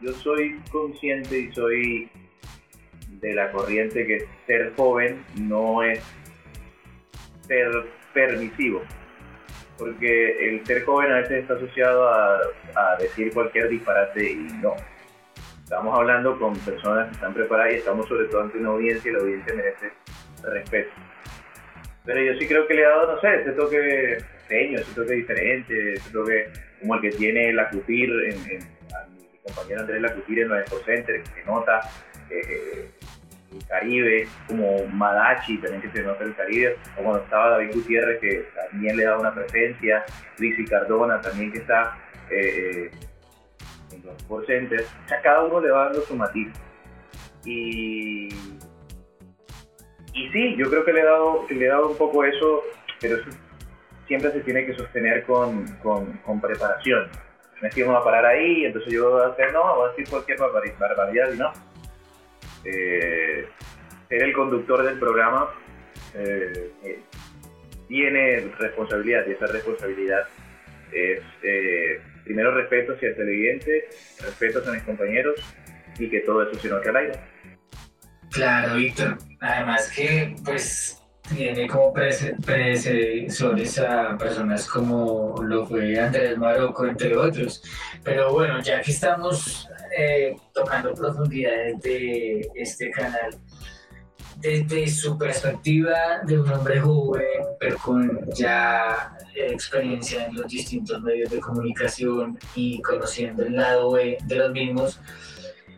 [0.00, 2.10] yo soy consciente y soy
[3.20, 6.02] de la corriente que ser joven no es
[7.46, 7.70] ser
[8.12, 8.82] permisivo.
[9.78, 12.38] Porque el ser joven a veces está asociado a,
[12.74, 14.74] a decir cualquier disparate y no
[15.64, 19.14] estamos hablando con personas que están preparadas y estamos sobre todo ante una audiencia y
[19.14, 19.92] la audiencia merece
[20.42, 20.90] respeto.
[22.04, 24.94] Pero yo sí creo que le ha dado, no sé, ese toque extraño, es un
[24.94, 30.02] toque diferente, es un toque como el que tiene la Cutir, en, mi compañero Andrés
[30.02, 31.80] Lacutir en los Sport Center, que se nota
[32.28, 32.90] eh,
[33.52, 38.20] el Caribe, como Madachi también que se nota el Caribe, o cuando estaba David Gutiérrez
[38.20, 40.04] que también le da una presencia,
[40.38, 41.96] Lizzy Cardona también que está
[42.30, 42.90] eh,
[43.94, 46.48] en los Sport Centers, o cada uno le va dando su matiz.
[47.44, 48.28] Y,
[50.12, 52.62] y sí, yo creo que le he dado, que le he dado un poco eso,
[53.00, 53.18] pero
[54.06, 57.10] siempre se tiene que sostener con, con, con preparación.
[57.60, 59.90] No es que vamos a parar ahí, entonces yo voy a hacer, no, voy a
[59.90, 61.52] decir cualquier barbaridad y no.
[62.64, 63.46] Eh,
[64.08, 65.50] ser el conductor del programa
[66.14, 67.00] eh, eh,
[67.88, 70.26] tiene responsabilidad y esa responsabilidad
[70.92, 71.20] es
[72.24, 73.88] primero respeto hacia el televidente,
[74.20, 75.34] respeto hacia mis compañeros
[75.98, 77.20] y que todo eso se note al aire.
[78.30, 79.18] Claro, Víctor.
[79.40, 81.00] Además que, pues,
[81.34, 87.62] tiene como predecesores a personas como lo fue Andrés Marocco, entre otros.
[88.02, 93.30] Pero bueno, ya que estamos eh, tocando profundidades de este canal,
[94.44, 97.24] desde su perspectiva de un hombre joven,
[97.58, 104.18] pero con ya experiencia en los distintos medios de comunicación y conociendo el lado B
[104.22, 105.00] de los mismos,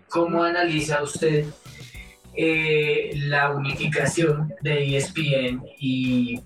[0.09, 1.45] ¿cómo analiza usted
[2.35, 6.41] eh, la unificación de ESPN y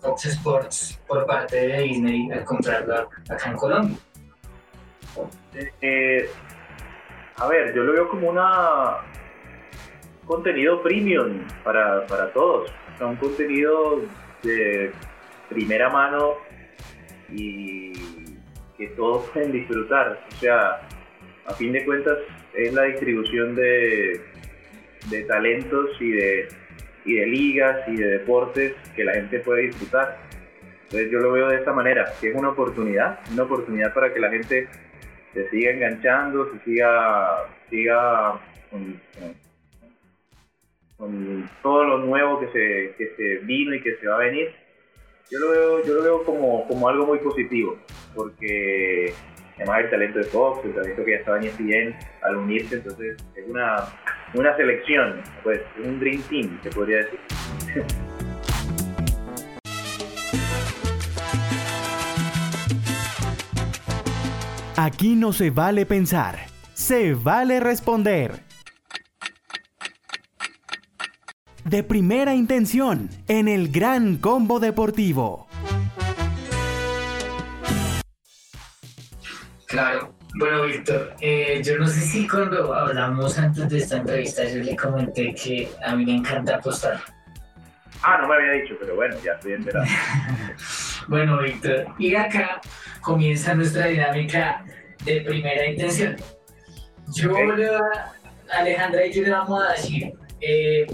[0.00, 3.96] Fox Sports por parte de Disney al comprarla acá en Colombia?
[5.82, 6.30] Eh,
[7.36, 9.00] a ver, yo lo veo como una
[10.26, 12.70] contenido premium para, para todos.
[12.94, 14.02] O sea, un contenido
[14.42, 14.92] de
[15.48, 16.34] primera mano
[17.30, 17.92] y
[18.76, 20.20] que todos pueden disfrutar.
[20.32, 20.80] O sea,
[21.46, 22.18] a fin de cuentas
[22.54, 24.20] es la distribución de,
[25.10, 26.48] de talentos y de,
[27.04, 30.18] y de ligas y de deportes que la gente puede disfrutar.
[30.84, 34.20] Entonces yo lo veo de esta manera, que es una oportunidad, una oportunidad para que
[34.20, 34.68] la gente
[35.32, 39.34] se siga enganchando, se siga, siga con, con
[41.62, 44.52] todo lo nuevo que se, que se vino y que se va a venir.
[45.30, 47.78] Yo lo veo, yo lo veo como, como algo muy positivo,
[48.14, 49.14] porque
[49.56, 53.16] además el talento de Fox, el talento que ya estaba en ESPN al unirse, entonces
[53.34, 53.76] es una,
[54.34, 57.20] una selección, pues un Dream Team, se podría decir.
[64.76, 66.36] Aquí no se vale pensar,
[66.74, 68.53] se vale responder.
[71.64, 75.48] De primera intención, en el Gran Combo Deportivo.
[79.66, 80.14] Claro.
[80.36, 84.74] Bueno, Víctor, eh, yo no sé si cuando hablamos antes de esta entrevista yo le
[84.74, 87.00] comenté que a mí me encanta apostar.
[88.02, 89.86] Ah, no me había dicho, pero bueno, ya estoy enterado.
[91.08, 92.60] bueno, Víctor, y acá
[93.00, 94.64] comienza nuestra dinámica
[95.04, 96.16] de primera intención.
[97.14, 97.38] Yo Ok.
[97.38, 100.84] le voy a, Alejandra y yo le vamos a decir eh,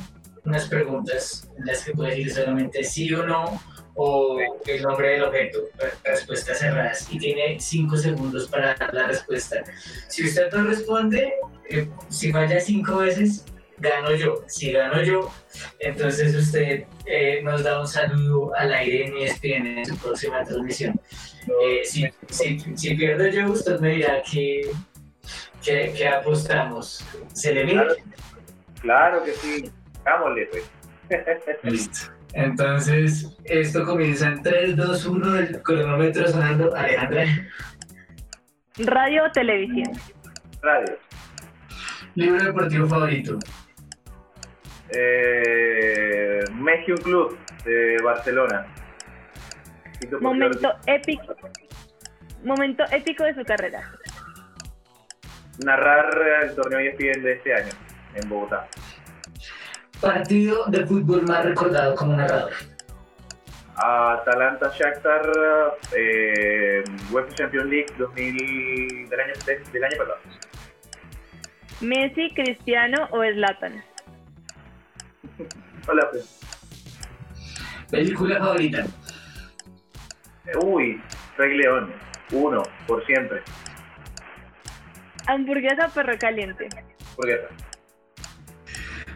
[0.45, 3.61] unas preguntas en las que puede decir solamente sí o no
[3.95, 9.07] o el nombre del objeto, re- respuestas cerradas y tiene cinco segundos para dar la
[9.09, 9.63] respuesta.
[10.09, 11.35] Si usted no responde,
[11.69, 13.45] eh, si falla cinco veces,
[13.79, 14.45] gano yo.
[14.47, 15.31] Si gano yo,
[15.81, 21.01] entonces usted eh, nos da un saludo al aire en ESPN en su próxima transmisión.
[21.65, 22.07] Eh, si,
[22.77, 24.71] si, pierdo yo, usted me dirá que,
[25.63, 27.05] que, apostamos.
[27.33, 27.65] ¿Se le?
[27.67, 27.95] Claro.
[28.81, 29.71] Claro que sí,
[30.05, 30.71] hagámosle pues.
[31.63, 32.13] Listo.
[32.33, 36.75] Entonces, esto comienza en 3, 2, 1, el cronómetro sonando.
[36.77, 37.27] Alejandra,
[38.79, 39.93] Radio o televisión.
[40.63, 40.99] Radio.
[42.15, 43.39] libro deportivo favorito.
[44.91, 46.45] Eh,
[47.03, 48.67] club de Barcelona.
[50.21, 51.35] Momento épico.
[52.45, 53.93] Momento épico de su carrera.
[55.65, 56.11] Narrar
[56.43, 57.73] el torneo ESPN de este año
[58.15, 58.67] en Bogotá.
[60.01, 62.53] Partido de fútbol más recordado como narrador.
[63.77, 65.31] Atalanta Shakhtar
[65.97, 69.33] eh, UEFA Champions League 2000 del año,
[69.73, 70.19] del año pasado.
[71.81, 73.83] Messi, Cristiano o Zlatan.
[75.89, 76.41] Hola, pues.
[77.91, 78.87] Película favorita.
[80.63, 81.01] Uy,
[81.37, 81.93] Rey León.
[82.33, 83.43] Uno, por siempre.
[85.27, 86.69] Hamburguesa o perro caliente.
[87.17, 87.41] ¿Por qué?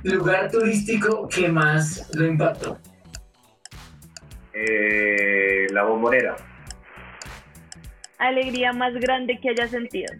[0.04, 2.78] Lugar turístico que más lo impactó.
[4.52, 6.36] Eh, la bombonera.
[8.18, 10.12] Alegría más grande que haya sentido.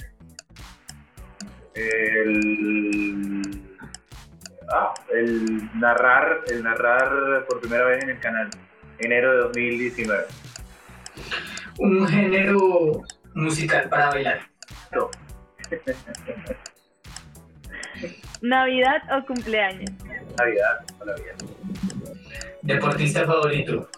[1.75, 3.43] El,
[4.73, 8.49] ah, el narrar, el narrar por primera vez en el canal,
[9.01, 10.25] enero de 2019.
[11.79, 13.03] Un género
[13.35, 14.41] musical para bailar.
[18.43, 19.91] ¿Navidad o cumpleaños?
[20.39, 21.35] Navidad o Navidad.
[22.63, 23.89] Deportista favorito.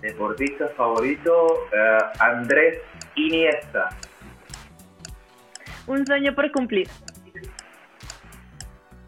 [0.00, 2.78] Deportista favorito, eh, Andrés
[3.16, 3.90] Iniesta.
[5.86, 6.88] Un sueño por cumplir.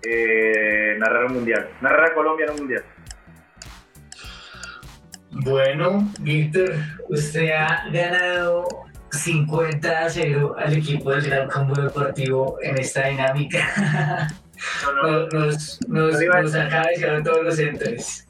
[0.08, 1.68] Eh, narrar un mundial.
[1.80, 2.84] Narrar a Colombia en un mundial.
[5.30, 6.74] Bueno, Víctor,
[7.08, 8.66] usted ha ganado
[9.16, 14.28] 50 a 0 al equipo del Gran Combo Deportivo en esta dinámica.
[14.84, 18.26] No, no, nos, nos, nos, nos acabaron todos los entres.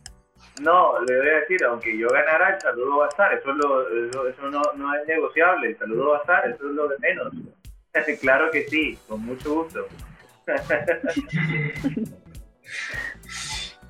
[0.60, 3.32] No, le voy a decir, aunque yo ganara, el saludo va a estar.
[3.34, 5.68] Eso, es lo, eso, eso no, no, es negociable.
[5.68, 7.32] El saludo va a estar, eso es lo de menos.
[8.20, 9.86] claro que sí, con mucho gusto.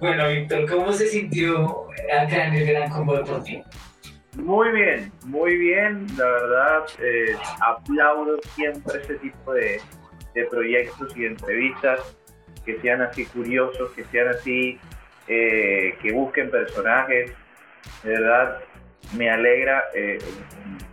[0.01, 3.64] bueno, Víctor, ¿cómo se sintió acá en el Gran Combo Deportivo?
[4.37, 6.07] Muy bien, muy bien.
[6.16, 9.80] La verdad, eh, aplaudo siempre este tipo de,
[10.34, 12.16] de proyectos y entrevistas
[12.64, 14.78] que sean así curiosos, que sean así,
[15.28, 17.32] eh, que busquen personajes.
[18.03, 18.61] De verdad,
[19.16, 20.18] me alegra eh,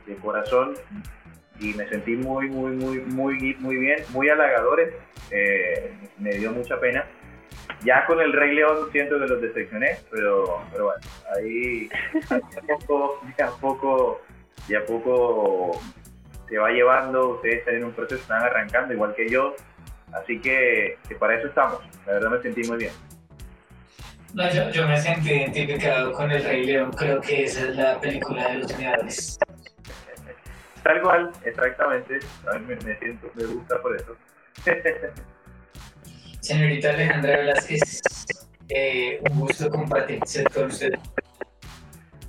[0.05, 0.75] de corazón
[1.59, 4.93] y me sentí muy, muy, muy, muy, muy bien, muy halagadores.
[5.31, 7.05] Eh, me dio mucha pena.
[7.83, 11.01] Ya con el Rey León siento que los decepcioné, pero, pero bueno,
[11.35, 11.89] ahí
[12.67, 14.21] ya poco, ya poco,
[14.67, 15.81] ya poco
[16.47, 19.55] se va llevando, ustedes están en un proceso, están arrancando igual que yo,
[20.13, 21.81] Así que, para eso estamos.
[22.05, 22.91] La verdad me sentí muy bien.
[24.33, 26.91] No, yo, yo, me sentí identificado con El Rey León.
[26.91, 29.39] Creo que esa es la película de los creadores.
[30.83, 32.19] Tal cual, exactamente.
[32.51, 34.15] A mí me, siento, me gusta por eso.
[36.43, 38.01] Señorita Alejandra Velázquez,
[38.67, 40.19] eh, un gusto compartir
[40.53, 40.91] con usted.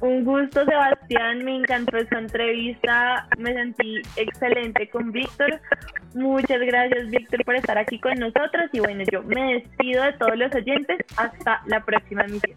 [0.01, 1.45] Un gusto, Sebastián.
[1.45, 3.27] Me encantó esta entrevista.
[3.39, 5.61] Me sentí excelente con Víctor.
[6.15, 8.71] Muchas gracias, Víctor, por estar aquí con nosotros.
[8.73, 10.99] Y bueno, yo me despido de todos los oyentes.
[11.17, 12.57] Hasta la próxima emisión.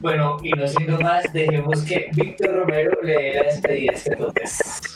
[0.00, 4.16] Bueno, y no siendo más, dejemos que Víctor Romero le dé la despedida a este
[4.16, 4.86] podcast.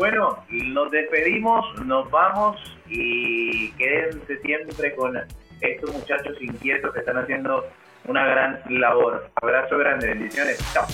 [0.00, 2.56] Bueno, nos despedimos, nos vamos
[2.88, 5.14] y quédense siempre con
[5.60, 7.66] estos muchachos inquietos que están haciendo
[8.08, 9.30] una gran labor.
[9.42, 10.58] Abrazo grande, bendiciones.
[10.72, 10.86] Chao.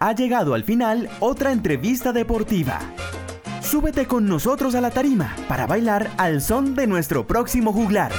[0.00, 2.78] Ha llegado al final otra entrevista deportiva.
[3.62, 8.12] Súbete con nosotros a la tarima para bailar al son de nuestro próximo juglar.